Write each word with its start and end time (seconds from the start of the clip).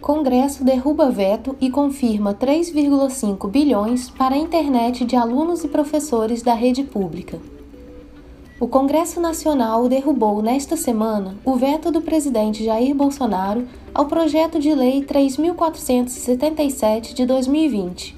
Congresso 0.00 0.64
derruba 0.64 1.10
veto 1.10 1.56
e 1.60 1.68
confirma 1.68 2.32
3,5 2.32 3.50
bilhões 3.50 4.08
para 4.08 4.36
a 4.36 4.38
internet 4.38 5.04
de 5.04 5.16
alunos 5.16 5.64
e 5.64 5.68
professores 5.68 6.40
da 6.40 6.54
rede 6.54 6.84
pública. 6.84 7.40
O 8.60 8.68
Congresso 8.68 9.20
Nacional 9.20 9.88
derrubou 9.88 10.40
nesta 10.40 10.76
semana 10.76 11.36
o 11.44 11.56
veto 11.56 11.90
do 11.90 12.00
presidente 12.00 12.64
Jair 12.64 12.94
Bolsonaro 12.94 13.66
ao 13.92 14.06
projeto 14.06 14.60
de 14.60 14.72
lei 14.72 15.02
3477 15.02 17.12
de 17.12 17.26
2020. 17.26 18.16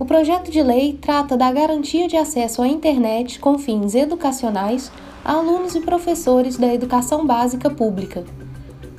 O 0.00 0.04
projeto 0.04 0.50
de 0.50 0.62
lei 0.62 0.98
trata 1.00 1.36
da 1.36 1.52
garantia 1.52 2.08
de 2.08 2.16
acesso 2.16 2.62
à 2.62 2.68
internet 2.68 3.38
com 3.38 3.56
fins 3.58 3.94
educacionais 3.94 4.90
a 5.24 5.34
alunos 5.34 5.76
e 5.76 5.80
professores 5.80 6.56
da 6.56 6.74
educação 6.74 7.24
básica 7.24 7.70
pública. 7.70 8.24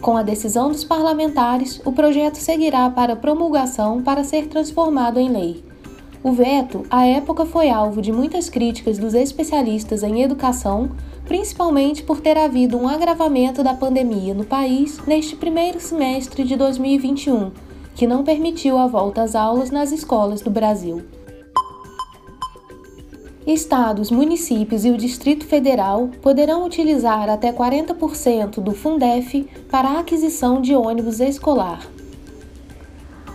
Com 0.04 0.18
a 0.18 0.22
decisão 0.22 0.70
dos 0.70 0.84
parlamentares, 0.84 1.80
o 1.86 1.94
projeto 1.94 2.36
seguirá 2.36 2.90
para 2.90 3.16
promulgação 3.16 4.02
para 4.04 4.26
ser 4.26 4.48
transformado 4.48 5.18
em 5.18 5.30
lei. 5.30 5.64
O 6.22 6.34
veto, 6.34 6.86
à 6.90 7.06
época, 7.06 7.46
foi 7.46 7.70
alvo 7.70 8.02
de 8.02 8.12
muitas 8.12 8.50
críticas 8.50 8.98
dos 8.98 9.14
especialistas 9.14 10.04
em 10.04 10.22
educação, 10.22 10.92
principalmente 11.24 12.04
por 12.04 12.20
ter 12.20 12.38
havido 12.38 12.78
um 12.78 12.86
agravamento 12.86 13.64
da 13.64 13.74
pandemia 13.74 14.34
no 14.34 14.44
país 14.44 15.00
neste 15.08 15.38
primeiro 15.38 15.80
semestre 15.80 16.44
de 16.44 16.58
2021, 16.58 17.52
que 17.96 18.06
não 18.06 18.26
permitiu 18.26 18.78
a 18.78 18.88
volta 18.88 19.24
às 19.24 19.36
aulas 19.36 19.72
nas 19.72 19.94
escolas 19.94 20.42
do 20.42 20.50
Brasil. 20.52 21.02
Estados, 23.46 24.10
municípios 24.10 24.86
e 24.86 24.90
o 24.90 24.98
Distrito 24.98 25.46
Federal 25.46 26.10
poderão 26.22 26.66
utilizar 26.66 27.30
até 27.30 27.52
40% 27.52 28.62
do 28.62 28.72
Fundef 28.72 29.46
para 29.70 29.90
a 29.90 30.00
aquisição 30.00 30.62
de 30.62 30.74
ônibus 30.74 31.20
escolar. 31.20 31.86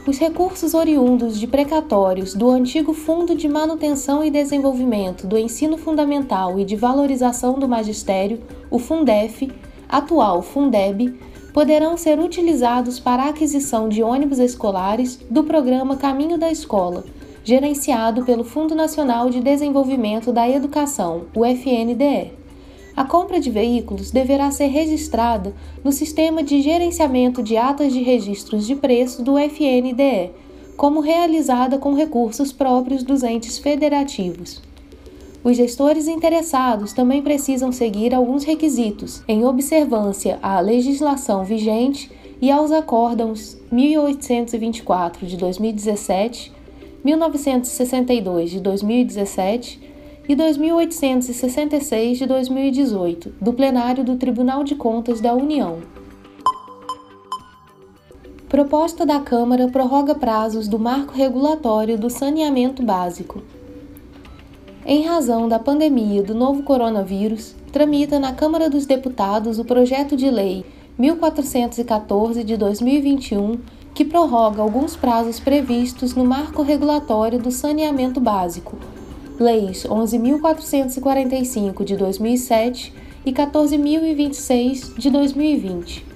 Os 0.07 0.17
recursos 0.19 0.73
oriundos 0.73 1.39
de 1.39 1.47
precatórios 1.47 2.33
do 2.33 2.49
antigo 2.49 2.95
Fundo 2.95 3.35
de 3.35 3.47
Manutenção 3.47 4.25
e 4.25 4.31
Desenvolvimento 4.31 5.27
do 5.27 5.37
Ensino 5.37 5.77
Fundamental 5.77 6.59
e 6.59 6.65
de 6.65 6.75
Valorização 6.75 7.59
do 7.59 7.69
Magistério, 7.69 8.41
o 8.71 8.79
Fundef, 8.79 9.53
atual 9.87 10.41
Fundeb, 10.41 11.21
poderão 11.53 11.99
ser 11.99 12.19
utilizados 12.19 12.99
para 12.99 13.25
a 13.25 13.29
aquisição 13.29 13.91
de 13.91 14.03
ônibus 14.03 14.39
escolares 14.39 15.19
do 15.29 15.45
programa 15.45 15.97
Caminho 15.97 16.39
da 16.39 16.51
Escola 16.51 17.05
gerenciado 17.49 18.27
pelo 18.27 18.45
Fundo 18.45 18.75
Nacional 18.75 19.31
de 19.31 19.41
Desenvolvimento 19.41 20.31
da 20.31 20.47
Educação, 20.47 21.29
o 21.35 21.47
FNDE. 21.47 22.33
A 22.95 23.05
compra 23.07 23.41
de 23.41 23.51
veículos 23.51 24.11
deverá 24.11 24.51
ser 24.51 24.67
registrada 24.67 25.55
no 25.83 25.91
Sistema 25.91 26.43
de 26.43 26.61
Gerenciamento 26.61 27.43
de 27.43 27.57
Atas 27.57 27.91
de 27.95 28.03
Registros 28.03 28.67
de 28.67 28.75
Preço 28.75 29.23
do 29.23 29.39
FNDE, 29.39 30.31
como 30.77 31.01
realizada 31.01 31.79
com 31.79 31.95
recursos 31.95 32.53
próprios 32.53 33.03
dos 33.03 33.23
entes 33.23 33.59
federativos. 33.59 34.61
Os 35.43 35.57
gestores 35.57 36.07
interessados 36.07 36.93
também 36.93 37.23
precisam 37.23 37.73
seguir 37.73 38.15
alguns 38.15 38.45
requisitos, 38.45 39.23
em 39.27 39.47
observância 39.47 40.39
à 40.43 40.61
legislação 40.61 41.45
vigente 41.45 42.11
e 42.43 42.51
aos 42.51 42.71
acórdãos 42.71 43.57
1824 43.73 45.27
de 45.27 45.39
2017 45.39 46.58
1962 47.05 48.51
de 48.51 48.61
2017 48.61 49.81
e 50.29 50.35
2866 50.35 52.19
de 52.19 52.27
2018, 52.27 53.35
do 53.41 53.53
plenário 53.53 54.05
do 54.05 54.17
Tribunal 54.17 54.65
de 54.65 54.75
Contas 54.75 55.21
da 55.21 55.33
União. 55.33 55.79
Proposta 58.49 59.07
da 59.07 59.21
Câmara 59.21 59.69
prorroga 59.69 60.15
prazos 60.15 60.69
do 60.69 60.79
marco 60.79 61.13
regulatório 61.13 61.97
do 61.97 62.11
saneamento 62.11 62.83
básico. 62.83 63.43
Em 64.85 65.03
razão 65.05 65.49
da 65.49 65.59
pandemia 65.59 66.23
do 66.23 66.35
novo 66.35 66.63
coronavírus, 66.63 67.55
tramita 67.71 68.19
na 68.19 68.33
Câmara 68.33 68.69
dos 68.69 68.87
Deputados 68.87 69.59
o 69.59 69.65
projeto 69.65 70.17
de 70.17 70.31
lei 70.31 70.65
1414 70.99 72.43
de 72.43 72.57
2021 72.57 73.59
que 73.95 74.05
prorroga 74.05 74.63
alguns 74.63 74.97
prazos 74.97 75.41
previstos 75.41 76.15
no 76.15 76.25
marco 76.25 76.63
regulatório 76.63 77.39
do 77.39 77.51
saneamento 77.51 78.21
básico, 78.21 78.79
leis 79.39 79.85
11.445 79.85 81.85
de 81.85 81.97
2007 81.97 82.95
e 83.25 83.33
14.026 83.33 84.97
de 84.97 85.11
2020. 85.11 86.07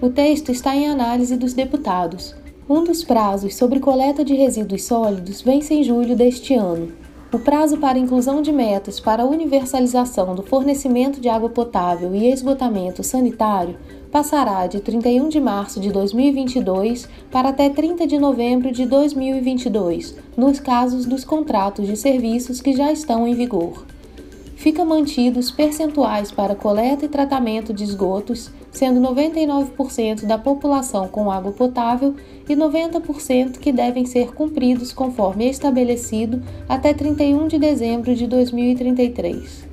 O 0.00 0.10
texto 0.10 0.50
está 0.50 0.76
em 0.76 0.88
análise 0.88 1.36
dos 1.36 1.54
deputados. 1.54 2.34
Um 2.68 2.84
dos 2.84 3.04
prazos 3.04 3.54
sobre 3.54 3.80
coleta 3.80 4.24
de 4.24 4.34
resíduos 4.34 4.84
sólidos 4.84 5.42
vence 5.42 5.74
em 5.74 5.84
julho 5.84 6.16
deste 6.16 6.54
ano. 6.54 7.03
O 7.34 7.38
prazo 7.40 7.78
para 7.78 7.98
inclusão 7.98 8.40
de 8.40 8.52
metas 8.52 9.00
para 9.00 9.24
a 9.24 9.26
universalização 9.26 10.36
do 10.36 10.42
fornecimento 10.44 11.20
de 11.20 11.28
água 11.28 11.50
potável 11.50 12.14
e 12.14 12.30
esgotamento 12.30 13.02
sanitário 13.02 13.76
passará 14.12 14.68
de 14.68 14.78
31 14.78 15.28
de 15.28 15.40
março 15.40 15.80
de 15.80 15.90
2022 15.90 17.08
para 17.32 17.48
até 17.48 17.68
30 17.68 18.06
de 18.06 18.20
novembro 18.20 18.70
de 18.70 18.86
2022, 18.86 20.14
nos 20.36 20.60
casos 20.60 21.06
dos 21.06 21.24
contratos 21.24 21.88
de 21.88 21.96
serviços 21.96 22.60
que 22.60 22.72
já 22.72 22.92
estão 22.92 23.26
em 23.26 23.34
vigor. 23.34 23.84
Fica 24.54 24.84
mantidos 24.84 25.50
percentuais 25.50 26.30
para 26.30 26.54
coleta 26.54 27.04
e 27.04 27.08
tratamento 27.08 27.74
de 27.74 27.82
esgotos, 27.82 28.48
sendo 28.74 29.00
99% 29.00 30.26
da 30.26 30.36
população 30.36 31.08
com 31.08 31.30
água 31.30 31.52
potável 31.52 32.14
e 32.48 32.54
90% 32.54 33.58
que 33.58 33.72
devem 33.72 34.04
ser 34.04 34.34
cumpridos 34.34 34.92
conforme 34.92 35.48
estabelecido 35.48 36.42
até 36.68 36.92
31 36.92 37.48
de 37.48 37.58
dezembro 37.58 38.14
de 38.14 38.26
2033. 38.26 39.72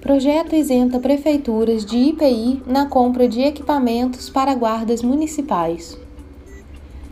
Projeto 0.00 0.54
isenta 0.54 0.98
prefeituras 0.98 1.82
de 1.82 1.96
IPI 1.96 2.62
na 2.66 2.84
compra 2.84 3.26
de 3.26 3.40
equipamentos 3.40 4.28
para 4.28 4.54
guardas 4.54 5.02
municipais. 5.02 6.03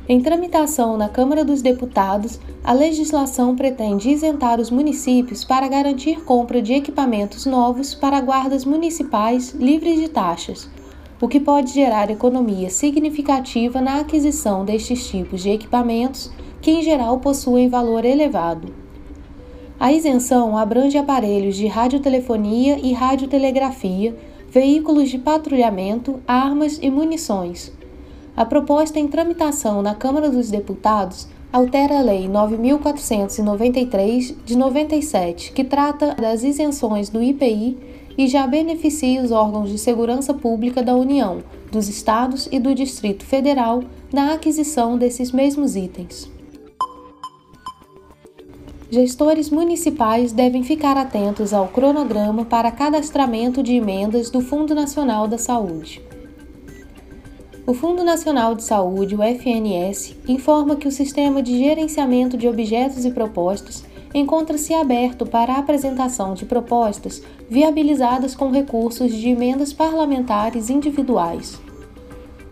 Em 0.08 0.20
tramitação 0.20 0.96
na 0.96 1.08
Câmara 1.08 1.44
dos 1.44 1.62
Deputados, 1.62 2.40
a 2.64 2.72
legislação 2.72 3.54
pretende 3.54 4.10
isentar 4.10 4.60
os 4.60 4.68
municípios 4.68 5.44
para 5.44 5.68
garantir 5.68 6.24
compra 6.24 6.60
de 6.60 6.72
equipamentos 6.72 7.46
novos 7.46 7.94
para 7.94 8.20
guardas 8.20 8.64
municipais 8.64 9.52
livres 9.52 10.00
de 10.00 10.08
taxas, 10.08 10.68
o 11.20 11.28
que 11.28 11.38
pode 11.38 11.72
gerar 11.72 12.10
economia 12.10 12.68
significativa 12.68 13.80
na 13.80 14.00
aquisição 14.00 14.64
destes 14.64 15.06
tipos 15.06 15.40
de 15.40 15.50
equipamentos, 15.50 16.32
que 16.60 16.72
em 16.72 16.82
geral 16.82 17.20
possuem 17.20 17.68
valor 17.68 18.04
elevado. 18.04 18.74
A 19.78 19.92
isenção 19.92 20.58
abrange 20.58 20.98
aparelhos 20.98 21.54
de 21.54 21.68
radiotelefonia 21.68 22.76
e 22.82 22.92
radiotelegrafia, 22.92 24.16
veículos 24.50 25.10
de 25.10 25.18
patrulhamento, 25.18 26.20
armas 26.26 26.80
e 26.82 26.90
munições. 26.90 27.72
A 28.42 28.44
proposta 28.44 28.98
em 28.98 29.06
tramitação 29.06 29.80
na 29.82 29.94
Câmara 29.94 30.28
dos 30.28 30.50
Deputados 30.50 31.28
altera 31.52 32.00
a 32.00 32.02
Lei 32.02 32.26
9493 32.26 34.34
de 34.44 34.58
97, 34.58 35.52
que 35.52 35.62
trata 35.62 36.16
das 36.16 36.42
isenções 36.42 37.08
do 37.08 37.22
IPI 37.22 37.78
e 38.18 38.26
já 38.26 38.44
beneficia 38.44 39.22
os 39.22 39.30
órgãos 39.30 39.70
de 39.70 39.78
segurança 39.78 40.34
pública 40.34 40.82
da 40.82 40.96
União, 40.96 41.38
dos 41.70 41.88
estados 41.88 42.48
e 42.50 42.58
do 42.58 42.74
Distrito 42.74 43.24
Federal 43.24 43.84
na 44.12 44.34
aquisição 44.34 44.98
desses 44.98 45.30
mesmos 45.30 45.76
itens 45.76 46.28
gestores 48.90 49.48
municipais 49.48 50.32
devem 50.32 50.64
ficar 50.64 50.98
atentos 50.98 51.54
ao 51.54 51.68
cronograma 51.68 52.44
para 52.44 52.70
cadastramento 52.70 53.62
de 53.62 53.72
emendas 53.72 54.28
do 54.28 54.42
Fundo 54.42 54.74
Nacional 54.74 55.26
da 55.26 55.38
Saúde. 55.38 56.11
O 57.64 57.74
Fundo 57.74 58.02
Nacional 58.02 58.56
de 58.56 58.64
Saúde, 58.64 59.14
o 59.14 59.22
FNS, 59.22 60.16
informa 60.26 60.74
que 60.74 60.88
o 60.88 60.90
sistema 60.90 61.40
de 61.40 61.56
gerenciamento 61.56 62.36
de 62.36 62.48
objetos 62.48 63.04
e 63.04 63.10
propostas 63.12 63.84
encontra-se 64.12 64.74
aberto 64.74 65.24
para 65.24 65.52
a 65.52 65.58
apresentação 65.58 66.34
de 66.34 66.44
propostas 66.44 67.22
viabilizadas 67.48 68.34
com 68.34 68.50
recursos 68.50 69.14
de 69.14 69.28
emendas 69.28 69.72
parlamentares 69.72 70.70
individuais. 70.70 71.60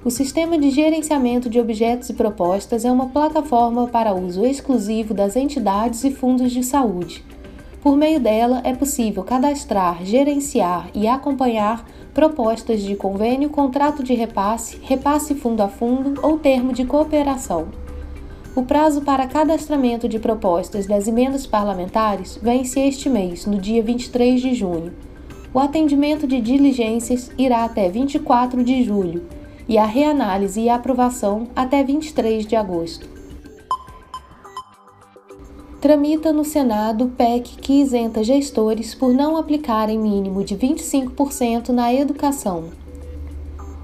O 0.04 0.10
Sistema 0.10 0.56
de 0.56 0.70
Gerenciamento 0.70 1.50
de 1.50 1.58
Objetos 1.58 2.08
e 2.08 2.14
Propostas 2.14 2.84
é 2.84 2.90
uma 2.90 3.08
plataforma 3.08 3.88
para 3.88 4.14
uso 4.14 4.46
exclusivo 4.46 5.12
das 5.12 5.34
entidades 5.34 6.04
e 6.04 6.12
fundos 6.12 6.52
de 6.52 6.62
saúde. 6.62 7.24
Por 7.82 7.96
meio 7.96 8.20
dela, 8.20 8.60
é 8.62 8.74
possível 8.74 9.24
cadastrar, 9.24 10.04
gerenciar 10.04 10.90
e 10.94 11.08
acompanhar 11.08 11.86
propostas 12.12 12.82
de 12.82 12.94
convênio, 12.94 13.48
contrato 13.48 14.02
de 14.02 14.12
repasse, 14.12 14.78
repasse 14.82 15.34
fundo 15.34 15.62
a 15.62 15.68
fundo 15.68 16.20
ou 16.22 16.38
termo 16.38 16.74
de 16.74 16.84
cooperação. 16.84 17.68
O 18.54 18.64
prazo 18.64 19.00
para 19.00 19.26
cadastramento 19.26 20.06
de 20.06 20.18
propostas 20.18 20.86
das 20.86 21.08
emendas 21.08 21.46
parlamentares 21.46 22.38
vence 22.42 22.78
este 22.80 23.08
mês, 23.08 23.46
no 23.46 23.58
dia 23.58 23.82
23 23.82 24.42
de 24.42 24.54
junho. 24.54 24.92
O 25.54 25.58
atendimento 25.58 26.26
de 26.26 26.38
diligências 26.38 27.30
irá 27.38 27.64
até 27.64 27.88
24 27.88 28.62
de 28.62 28.84
julho 28.84 29.26
e 29.66 29.78
a 29.78 29.86
reanálise 29.86 30.60
e 30.60 30.68
aprovação 30.68 31.48
até 31.56 31.82
23 31.82 32.44
de 32.44 32.56
agosto. 32.56 33.19
Tramita 35.80 36.30
no 36.30 36.44
Senado 36.44 37.10
PEC 37.16 37.56
que 37.56 37.80
isenta 37.80 38.22
gestores 38.22 38.94
por 38.94 39.14
não 39.14 39.38
aplicarem 39.38 39.98
mínimo 39.98 40.44
de 40.44 40.54
25% 40.54 41.70
na 41.70 41.90
educação. 41.94 42.64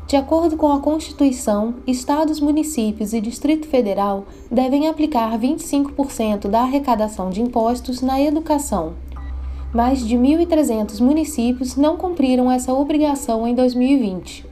De 0.07 0.15
acordo 0.15 0.59
com 0.59 0.71
a 0.71 0.81
Constituição, 0.81 1.77
estados, 1.87 2.39
municípios 2.39 3.15
e 3.15 3.21
Distrito 3.21 3.67
Federal 3.67 4.27
devem 4.51 4.89
aplicar 4.89 5.39
25% 5.39 6.49
da 6.49 6.61
arrecadação 6.61 7.31
de 7.31 7.41
impostos 7.41 8.03
na 8.03 8.21
educação. 8.21 8.93
Mais 9.73 10.07
de 10.07 10.19
1.300 10.19 11.01
municípios 11.01 11.77
não 11.77 11.97
cumpriram 11.97 12.53
essa 12.53 12.75
obrigação 12.75 13.49
em 13.49 13.55
2020. 13.55 14.45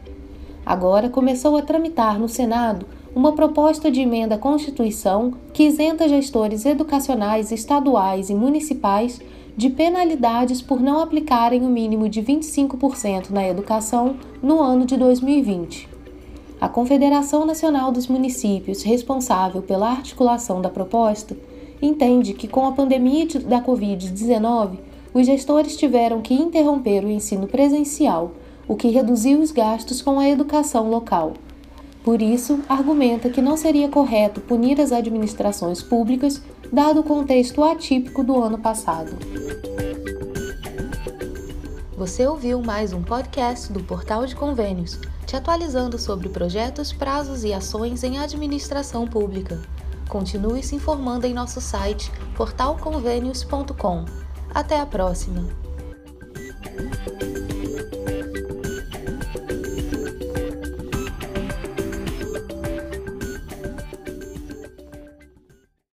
Agora 0.65 1.11
começou 1.11 1.59
a 1.59 1.63
tramitar 1.63 2.19
no 2.19 2.27
Senado 2.27 2.87
uma 3.15 3.33
proposta 3.33 3.91
de 3.91 4.01
emenda 4.01 4.35
à 4.35 4.39
Constituição 4.39 5.35
que 5.53 5.65
isenta 5.65 6.09
gestores 6.09 6.67
educacionais 6.67 7.53
estaduais 7.53 8.29
e 8.29 8.35
municipais 8.35 9.21
de 9.57 9.71
penalidades 9.71 10.61
por 10.61 10.81
não 10.81 10.99
aplicarem 10.99 11.63
o 11.63 11.69
mínimo 11.69 12.09
de 12.09 12.21
25% 12.21 13.31
na 13.31 13.47
educação 13.47 14.17
no 14.43 14.61
ano 14.61 14.85
de 14.85 14.97
2020. 14.97 15.89
A 16.61 16.69
Confederação 16.69 17.47
Nacional 17.47 17.93
dos 17.93 18.09
Municípios, 18.09 18.83
responsável 18.83 19.63
pela 19.63 19.91
articulação 19.91 20.61
da 20.61 20.69
proposta, 20.69 21.37
entende 21.81 22.33
que 22.33 22.49
com 22.49 22.67
a 22.67 22.73
pandemia 22.73 23.27
da 23.41 23.61
Covid-19, 23.61 24.79
os 25.13 25.27
gestores 25.27 25.77
tiveram 25.77 26.21
que 26.21 26.35
interromper 26.35 27.05
o 27.05 27.11
ensino 27.11 27.47
presencial 27.47 28.33
o 28.67 28.75
que 28.75 28.89
reduziu 28.89 29.41
os 29.41 29.51
gastos 29.51 30.01
com 30.01 30.19
a 30.19 30.29
educação 30.29 30.89
local. 30.89 31.35
Por 32.05 32.21
isso, 32.21 32.61
argumenta 32.69 33.31
que 33.31 33.41
não 33.41 33.57
seria 33.57 33.89
correto 33.89 34.39
punir 34.43 34.79
as 34.79 34.93
administrações 34.93 35.83
públicas, 35.83 36.41
dado 36.71 37.01
o 37.01 37.03
contexto 37.03 37.65
atípico 37.65 38.23
do 38.23 38.43
ano 38.43 38.59
passado. 38.59 39.17
Você 41.97 42.27
ouviu 42.27 42.61
mais 42.61 42.93
um 42.93 43.03
podcast 43.03 43.73
do 43.73 43.83
Portal 43.83 44.27
de 44.27 44.37
Convênios, 44.37 45.01
te 45.25 45.35
atualizando 45.35 45.99
sobre 45.99 46.29
projetos, 46.29 46.93
prazos 46.93 47.43
e 47.43 47.55
ações 47.55 48.05
em 48.05 48.19
administração 48.19 49.07
pública. 49.07 49.63
Continue 50.07 50.63
se 50.63 50.77
informando 50.77 51.27
em 51.27 51.33
nosso 51.33 51.59
site 51.59 52.13
portalconvênios.com. 52.37 54.05
Até 54.55 54.79
a 54.79 54.85
próxima! 54.85 55.64